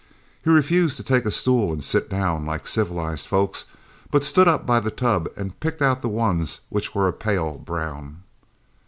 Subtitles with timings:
[0.43, 3.65] He refused to take a stool and sit down like civilized folks,
[4.09, 7.59] but stood up by the tub and picked out the ones which were a pale
[7.59, 8.23] brown.